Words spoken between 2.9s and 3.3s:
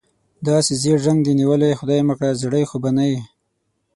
نه یې؟